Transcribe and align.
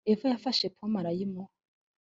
Eva 0.11 0.25
yafashe 0.33 0.65
pome 0.75 0.97
arayimuha 1.01 1.51